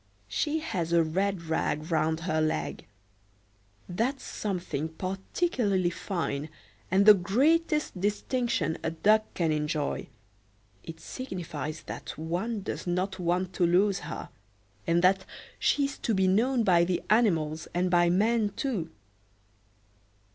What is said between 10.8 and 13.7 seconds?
it signifies that one does not want to